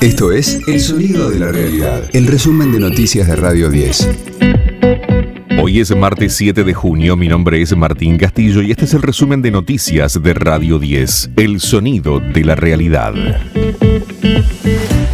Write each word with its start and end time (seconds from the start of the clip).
Esto 0.00 0.30
es 0.30 0.60
El 0.68 0.78
Sonido 0.78 1.28
de 1.28 1.40
la 1.40 1.50
Realidad, 1.50 2.08
el 2.12 2.28
resumen 2.28 2.70
de 2.70 2.78
noticias 2.78 3.26
de 3.26 3.34
Radio 3.34 3.68
10. 3.68 4.08
Hoy 5.60 5.80
es 5.80 5.94
martes 5.96 6.34
7 6.34 6.62
de 6.62 6.72
junio, 6.72 7.16
mi 7.16 7.26
nombre 7.26 7.60
es 7.60 7.76
Martín 7.76 8.16
Castillo 8.16 8.62
y 8.62 8.70
este 8.70 8.84
es 8.84 8.94
el 8.94 9.02
resumen 9.02 9.42
de 9.42 9.50
noticias 9.50 10.22
de 10.22 10.34
Radio 10.34 10.78
10, 10.78 11.30
El 11.36 11.58
Sonido 11.58 12.20
de 12.20 12.44
la 12.44 12.54
Realidad. 12.54 13.12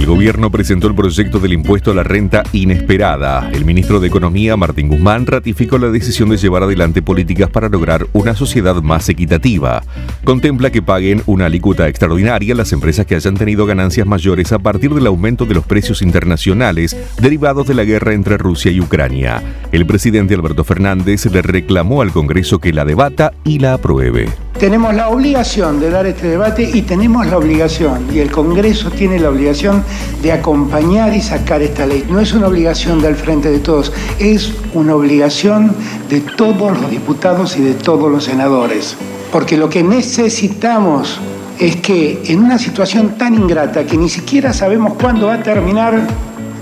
El 0.00 0.06
gobierno 0.06 0.50
presentó 0.50 0.86
el 0.86 0.94
proyecto 0.94 1.38
del 1.40 1.52
impuesto 1.52 1.90
a 1.90 1.94
la 1.94 2.02
renta 2.02 2.42
inesperada. 2.54 3.50
El 3.52 3.66
ministro 3.66 4.00
de 4.00 4.06
Economía, 4.06 4.56
Martín 4.56 4.88
Guzmán, 4.88 5.26
ratificó 5.26 5.76
la 5.76 5.90
decisión 5.90 6.30
de 6.30 6.38
llevar 6.38 6.62
adelante 6.62 7.02
políticas 7.02 7.50
para 7.50 7.68
lograr 7.68 8.06
una 8.14 8.34
sociedad 8.34 8.76
más 8.76 9.10
equitativa. 9.10 9.82
Contempla 10.24 10.70
que 10.70 10.80
paguen 10.80 11.22
una 11.26 11.46
alícuota 11.46 11.86
extraordinaria 11.86 12.54
las 12.54 12.72
empresas 12.72 13.04
que 13.04 13.14
hayan 13.14 13.34
tenido 13.34 13.66
ganancias 13.66 14.06
mayores 14.06 14.52
a 14.52 14.58
partir 14.58 14.94
del 14.94 15.06
aumento 15.06 15.44
de 15.44 15.54
los 15.54 15.66
precios 15.66 16.00
internacionales 16.00 16.96
derivados 17.20 17.66
de 17.66 17.74
la 17.74 17.84
guerra 17.84 18.14
entre 18.14 18.38
Rusia 18.38 18.72
y 18.72 18.80
Ucrania. 18.80 19.42
El 19.70 19.84
presidente 19.84 20.34
Alberto 20.34 20.64
Fernández 20.64 21.26
le 21.26 21.42
reclamó 21.42 22.00
al 22.00 22.10
Congreso 22.10 22.58
que 22.58 22.72
la 22.72 22.86
debata 22.86 23.34
y 23.44 23.58
la 23.58 23.74
apruebe. 23.74 24.30
Tenemos 24.60 24.92
la 24.92 25.08
obligación 25.08 25.80
de 25.80 25.88
dar 25.88 26.04
este 26.04 26.28
debate 26.28 26.70
y 26.70 26.82
tenemos 26.82 27.26
la 27.26 27.38
obligación, 27.38 28.06
y 28.12 28.18
el 28.18 28.30
Congreso 28.30 28.90
tiene 28.90 29.18
la 29.18 29.30
obligación 29.30 29.82
de 30.20 30.32
acompañar 30.32 31.14
y 31.16 31.22
sacar 31.22 31.62
esta 31.62 31.86
ley. 31.86 32.04
No 32.10 32.20
es 32.20 32.34
una 32.34 32.48
obligación 32.48 33.00
del 33.00 33.16
Frente 33.16 33.50
de 33.50 33.60
Todos, 33.60 33.90
es 34.18 34.52
una 34.74 34.94
obligación 34.94 35.74
de 36.10 36.20
todos 36.20 36.78
los 36.78 36.90
diputados 36.90 37.56
y 37.56 37.62
de 37.62 37.72
todos 37.72 38.12
los 38.12 38.24
senadores. 38.24 38.98
Porque 39.32 39.56
lo 39.56 39.70
que 39.70 39.82
necesitamos 39.82 41.18
es 41.58 41.76
que 41.76 42.20
en 42.26 42.44
una 42.44 42.58
situación 42.58 43.16
tan 43.16 43.32
ingrata 43.32 43.86
que 43.86 43.96
ni 43.96 44.10
siquiera 44.10 44.52
sabemos 44.52 44.92
cuándo 45.00 45.28
va 45.28 45.36
a 45.36 45.42
terminar, 45.42 46.06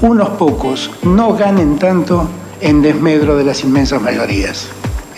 unos 0.00 0.28
pocos 0.28 0.92
no 1.02 1.34
ganen 1.34 1.76
tanto 1.76 2.28
en 2.60 2.82
desmedro 2.82 3.36
de 3.36 3.42
las 3.42 3.64
inmensas 3.64 4.00
mayorías. 4.00 4.68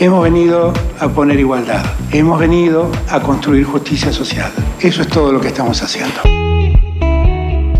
Hemos 0.03 0.25
venido 0.25 0.73
a 0.99 1.09
poner 1.11 1.39
igualdad, 1.39 1.85
hemos 2.11 2.41
venido 2.41 2.91
a 3.09 3.21
construir 3.21 3.65
justicia 3.65 4.11
social. 4.11 4.51
Eso 4.81 5.03
es 5.03 5.07
todo 5.07 5.31
lo 5.31 5.41
que 5.41 5.47
estamos 5.47 5.81
haciendo. 5.81 6.23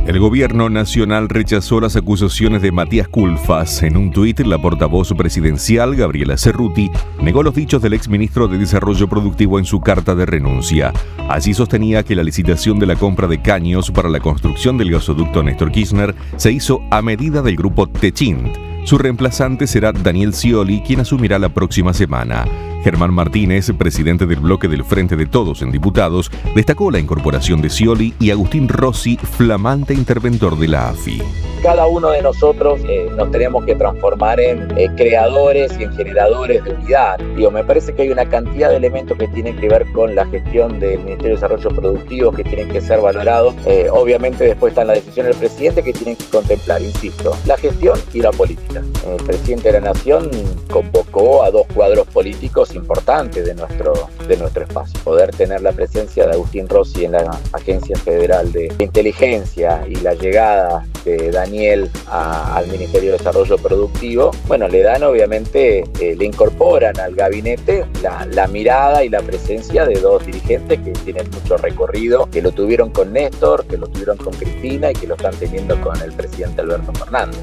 El 0.07 0.21
gobierno 0.21 0.71
nacional 0.71 1.29
rechazó 1.29 1.81
las 1.81 1.97
acusaciones 1.97 2.63
de 2.63 2.71
Matías 2.71 3.09
Culfas. 3.09 3.83
En 3.83 3.97
un 3.97 4.13
tuit, 4.13 4.39
la 4.39 4.63
portavoz 4.63 5.13
presidencial, 5.15 5.97
Gabriela 5.97 6.37
Cerruti, 6.37 6.93
negó 7.21 7.43
los 7.43 7.57
dichos 7.57 7.83
del 7.83 7.95
exministro 7.95 8.47
de 8.47 8.57
Desarrollo 8.57 9.09
Productivo 9.09 9.59
en 9.59 9.65
su 9.65 9.81
carta 9.81 10.15
de 10.15 10.25
renuncia. 10.25 10.93
Allí 11.29 11.55
sostenía 11.55 12.05
que 12.05 12.15
la 12.15 12.23
licitación 12.23 12.79
de 12.79 12.87
la 12.87 12.95
compra 12.95 13.27
de 13.27 13.43
caños 13.43 13.91
para 13.91 14.09
la 14.09 14.21
construcción 14.21 14.79
del 14.79 14.93
gasoducto 14.93 15.43
Néstor 15.43 15.73
Kirchner 15.73 16.15
se 16.37 16.53
hizo 16.53 16.83
a 16.93 17.03
medida 17.03 17.43
del 17.43 17.57
grupo 17.57 17.89
Techint 17.89 18.72
su 18.85 18.99
reemplazante 18.99 19.67
será 19.67 19.93
Daniel 19.93 20.35
Scioli, 20.35 20.83
quien 20.83 21.01
asumirá 21.01 21.39
la 21.39 21.49
próxima 21.49 21.93
semana. 21.93 22.45
Germán 22.83 23.15
Martínez, 23.15 23.71
presidente 23.79 24.27
del 24.27 24.41
bloque 24.41 24.69
del 24.69 24.85
Frente 24.85 25.17
de 25.17 25.27
Todos 25.27 25.63
en 25.63 25.71
Diputados, 25.71 26.31
destacó 26.55 26.91
la 26.91 26.99
incorporación 26.99 27.63
de 27.63 27.71
Scioli 27.71 28.15
y 28.19 28.31
Agustín 28.31 28.69
Rossi, 28.69 29.17
flamante 29.17 29.95
interventor 29.95 30.59
de 30.59 30.69
la 30.69 30.89
AFI 30.89 31.23
cada 31.63 31.87
uno 31.87 32.11
de 32.11 32.23
nosotros 32.23 32.81
eh, 32.89 33.09
nos 33.17 33.31
tenemos 33.31 33.65
que 33.65 33.77
transformar 33.77 34.41
en 34.41 34.77
eh, 34.77 34.91
creadores 34.97 35.73
y 35.79 35.85
en 35.85 35.93
generadores 35.95 36.65
de 36.65 36.73
unidad. 36.73 37.21
Digo, 37.37 37.53
me 37.53 37.63
parece 37.63 37.95
que 37.95 38.03
hay 38.03 38.11
una 38.11 38.29
cantidad 38.29 38.71
de 38.71 38.77
elementos 38.77 39.17
que 39.17 39.29
tienen 39.29 39.57
que 39.57 39.69
ver 39.69 39.87
con 39.93 40.15
la 40.17 40.27
gestión 40.27 40.81
del 40.81 40.99
Ministerio 40.99 41.31
de 41.31 41.35
Desarrollo 41.35 41.71
Productivo 41.71 42.33
que 42.33 42.43
tienen 42.43 42.69
que 42.69 42.81
ser 42.81 43.01
valorados. 43.01 43.55
Eh, 43.67 43.87
obviamente 43.91 44.45
después 44.45 44.73
están 44.73 44.89
las 44.89 44.97
decisiones 44.97 45.39
del 45.39 45.49
presidente 45.49 45.85
que 45.85 45.93
tienen 45.93 46.17
que 46.17 46.25
contemplar, 46.25 46.83
insisto, 46.83 47.37
la 47.47 47.57
gestión 47.57 47.97
y 48.13 48.21
la 48.21 48.33
política. 48.33 48.83
El 49.07 49.25
presidente 49.25 49.71
de 49.71 49.81
la 49.81 49.93
Nación 49.93 50.31
convocó 50.69 51.45
a 51.45 51.51
dos 51.53 51.67
cuadros 51.73 52.09
políticos 52.09 52.75
importantes 52.75 53.45
de 53.45 53.55
nuestro, 53.55 53.93
de 54.27 54.37
nuestro 54.37 54.65
espacio. 54.65 54.99
Poder 55.05 55.31
tener 55.31 55.61
la 55.61 55.71
presencia 55.71 56.27
de 56.27 56.33
Agustín 56.33 56.69
Rossi 56.69 57.05
en 57.05 57.13
la 57.13 57.39
Agencia 57.53 57.97
Federal 57.99 58.51
de 58.51 58.73
Inteligencia 58.81 59.85
y 59.89 59.95
la 59.97 60.15
llegada 60.15 60.85
Daniel 61.33 61.91
al 62.09 62.67
Ministerio 62.69 63.13
de 63.13 63.19
Desarrollo 63.19 63.57
Productivo, 63.59 64.31
bueno, 64.47 64.69
le 64.69 64.83
dan 64.83 65.03
obviamente, 65.03 65.85
eh, 66.01 66.15
le 66.17 66.25
incorporan 66.25 66.99
al 66.99 67.15
gabinete 67.15 67.85
la, 68.03 68.47
mirada 68.47 69.05
y 69.05 69.09
la 69.09 69.21
presencia 69.21 69.87
de 69.87 70.01
dos 70.01 70.25
dirigentes 70.27 70.79
que 70.81 70.91
tienen 70.91 71.29
mucho 71.31 71.57
recorrido, 71.57 72.29
que 72.31 72.43
lo 72.43 72.53
tuvieron 72.53 72.91
con 72.91 73.13
Néstor, 73.13 73.67
que 73.67 73.79
lo 73.79 73.87
tuvieron 73.87 74.17
con 74.17 74.33
Cristina 74.35 74.91
y 74.91 74.95
que 74.95 75.07
lo 75.07 75.15
están 75.15 75.35
teniendo 75.37 75.81
con 75.81 76.01
el 76.03 76.13
presidente 76.13 76.61
Alberto 76.61 76.93
Fernández. 76.93 77.41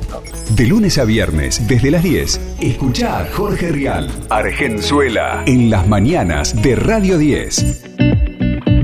De 0.56 0.66
lunes 0.66 0.98
a 0.98 1.06
viernes, 1.06 1.68
desde 1.68 1.92
las 1.92 2.04
10, 2.04 2.40
escuchar 2.62 3.32
Jorge 3.32 3.70
Rial, 3.70 4.10
Argenzuela, 4.30 5.44
en 5.46 5.70
las 5.70 5.88
mañanas 5.88 6.62
de 6.62 6.76
Radio 6.76 7.18
10. 7.18 8.19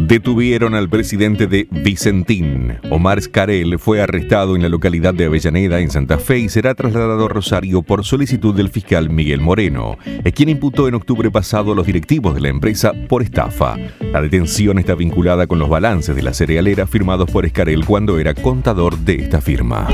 Detuvieron 0.08 0.76
al 0.76 0.88
presidente 0.88 1.48
de 1.48 1.68
Vicentín. 1.72 2.78
Omar 2.92 3.20
Scarel 3.20 3.80
fue 3.80 4.02
arrestado 4.02 4.56
en 4.56 4.62
la 4.62 4.70
localidad 4.70 5.16
de 5.16 5.26
Avellaneda, 5.26 5.80
en 5.80 5.90
Santa 5.90 6.20
Fe, 6.20 6.38
y 6.38 6.50
será 6.50 6.76
trasladado 6.76 7.26
a 7.26 7.30
Rosario 7.30 7.82
por 7.82 8.06
solicitud 8.06 8.54
del 8.54 8.70
fiscal 8.70 9.10
Miguel 9.10 9.42
Moreno, 9.42 9.98
quien 10.36 10.50
imputó 10.50 10.88
en 10.88 10.94
octubre 10.94 11.32
pasado 11.32 11.72
a 11.72 11.76
los 11.76 11.88
directivos 11.88 12.36
de 12.36 12.42
la 12.42 12.50
empresa 12.50 12.94
por 13.10 13.24
estafa. 13.24 13.78
La 14.00 14.22
detención 14.22 14.78
está 14.78 14.94
vinculada 14.94 15.48
con 15.48 15.58
los 15.58 15.70
balances 15.70 16.16
de 16.16 16.22
la 16.22 16.36
cerealera 16.36 16.86
firmados 16.86 17.32
por 17.32 17.50
Scarel 17.50 17.84
cuando 17.84 18.20
era 18.20 18.36
contador 18.36 19.00
de 19.00 19.16
esta 19.16 19.42
firma. 19.42 19.88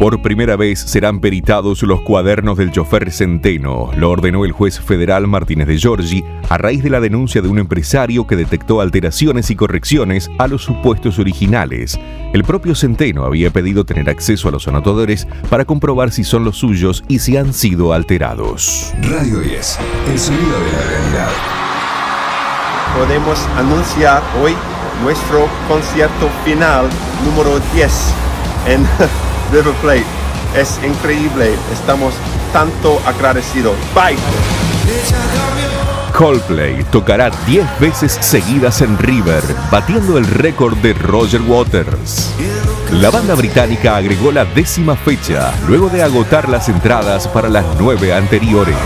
Por 0.00 0.22
primera 0.22 0.56
vez 0.56 0.80
serán 0.80 1.20
peritados 1.20 1.82
los 1.82 2.00
cuadernos 2.00 2.56
del 2.56 2.72
chofer 2.72 3.12
Centeno. 3.12 3.90
Lo 3.94 4.10
ordenó 4.10 4.46
el 4.46 4.52
juez 4.52 4.80
federal 4.80 5.26
Martínez 5.26 5.66
de 5.66 5.76
Giorgi 5.76 6.24
a 6.48 6.56
raíz 6.56 6.82
de 6.82 6.88
la 6.88 7.00
denuncia 7.00 7.42
de 7.42 7.48
un 7.48 7.58
empresario 7.58 8.26
que 8.26 8.34
detectó 8.34 8.80
alteraciones 8.80 9.50
y 9.50 9.56
correccionnes 9.56 10.30
a 10.38 10.48
los 10.48 10.64
supuestos 10.64 11.18
originales. 11.18 12.00
El 12.32 12.44
propio 12.44 12.74
Centeno 12.74 13.26
había 13.26 13.50
pedido 13.50 13.84
tener 13.84 14.08
acceso 14.08 14.48
a 14.48 14.52
los 14.52 14.66
anotadores 14.68 15.28
para 15.50 15.66
comprobar 15.66 16.12
si 16.12 16.24
son 16.24 16.44
los 16.44 16.56
suyos 16.56 17.04
y 17.06 17.18
si 17.18 17.36
han 17.36 17.52
sido 17.52 17.92
alterados. 17.92 18.94
Radio 19.02 19.40
10, 19.40 19.78
el 20.12 20.18
sonido 20.18 20.60
de 20.60 20.72
la 20.72 20.82
realidad. 20.88 21.30
Podemos 22.96 23.38
anunciar 23.54 24.22
hoy 24.42 24.54
nuestro 25.04 25.46
concierto 25.68 26.30
final 26.42 26.88
número 27.26 27.60
10 27.74 28.14
en 28.66 28.86
River 29.52 29.74
Plate. 29.82 30.04
Es 30.56 30.78
increíble, 30.84 31.54
estamos 31.72 32.14
tanto 32.52 33.00
agradecidos. 33.06 33.76
Bye. 33.94 34.16
Coldplay 36.16 36.84
tocará 36.90 37.30
10 37.46 37.80
veces 37.80 38.12
seguidas 38.20 38.82
en 38.82 38.98
River, 38.98 39.42
batiendo 39.70 40.18
el 40.18 40.26
récord 40.26 40.76
de 40.78 40.92
Roger 40.92 41.40
Waters. 41.42 42.34
La 42.92 43.10
banda 43.10 43.34
británica 43.34 43.96
agregó 43.96 44.30
la 44.32 44.44
décima 44.44 44.96
fecha, 44.96 45.52
luego 45.66 45.88
de 45.88 46.02
agotar 46.02 46.48
las 46.48 46.68
entradas 46.68 47.26
para 47.28 47.48
las 47.48 47.64
nueve 47.78 48.12
anteriores. 48.12 48.76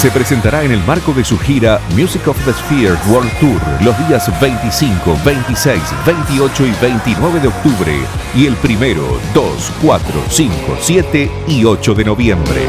Se 0.00 0.10
presentará 0.10 0.62
en 0.64 0.72
el 0.72 0.82
marco 0.84 1.12
de 1.12 1.22
su 1.22 1.38
gira 1.38 1.78
Music 1.94 2.26
of 2.26 2.42
the 2.46 2.54
Sphere 2.54 2.96
World 3.10 3.30
Tour 3.38 3.60
los 3.84 4.08
días 4.08 4.30
25, 4.40 5.18
26, 5.22 5.82
28 6.06 6.66
y 6.66 6.70
29 6.80 7.40
de 7.40 7.48
octubre 7.48 7.92
y 8.34 8.46
el 8.46 8.54
primero, 8.56 9.20
2, 9.34 9.72
4, 9.82 10.06
5, 10.26 10.54
7 10.80 11.30
y 11.48 11.64
8 11.66 11.94
de 11.94 12.04
noviembre. 12.04 12.62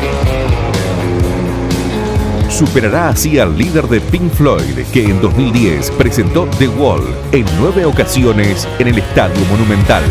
Superará 2.49 3.07
así 3.07 3.39
al 3.39 3.57
líder 3.57 3.87
de 3.87 4.01
Pink 4.01 4.29
Floyd, 4.33 4.85
que 4.91 5.05
en 5.05 5.21
2010 5.21 5.89
presentó 5.91 6.49
The 6.59 6.67
Wall 6.67 7.15
en 7.31 7.45
nueve 7.57 7.85
ocasiones 7.85 8.67
en 8.77 8.89
el 8.89 8.97
Estadio 8.97 9.45
Monumental. 9.49 10.03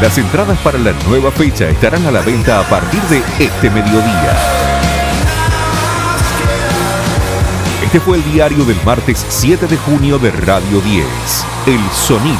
Las 0.00 0.16
entradas 0.16 0.58
para 0.60 0.78
la 0.78 0.92
nueva 1.06 1.30
fecha 1.30 1.68
estarán 1.68 2.06
a 2.06 2.10
la 2.10 2.22
venta 2.22 2.58
a 2.58 2.62
partir 2.62 3.02
de 3.02 3.18
este 3.38 3.68
mediodía. 3.68 4.34
Este 7.84 8.00
fue 8.00 8.16
el 8.16 8.32
diario 8.32 8.64
del 8.64 8.82
martes 8.82 9.26
7 9.28 9.66
de 9.66 9.76
junio 9.76 10.18
de 10.18 10.30
Radio 10.30 10.80
10, 10.80 11.06
El 11.66 11.90
Sonido 11.92 12.38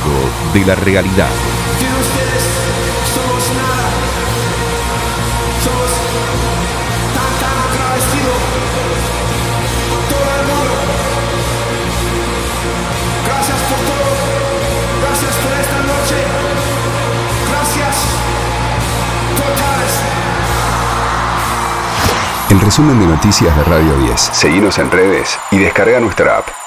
de 0.54 0.64
la 0.64 0.74
Realidad. 0.74 1.28
El 22.50 22.60
resumen 22.60 22.98
de 22.98 23.06
noticias 23.06 23.56
de 23.56 23.62
Radio 23.62 23.96
10. 23.98 24.20
Seguimos 24.20 24.76
en 24.80 24.90
redes 24.90 25.38
y 25.52 25.58
descarga 25.58 26.00
nuestra 26.00 26.38
app. 26.38 26.59